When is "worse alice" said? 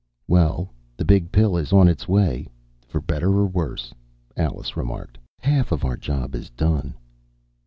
3.45-4.75